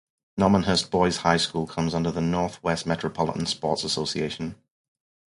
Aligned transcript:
Normanhurst 0.35 0.89
Boys 0.89 1.17
High 1.17 1.37
School 1.37 1.67
comes 1.67 1.93
under 1.93 2.09
the 2.11 2.21
North 2.21 2.63
West 2.63 2.87
Metropolitan 2.87 3.45
Sports 3.45 3.83
Association. 3.83 4.55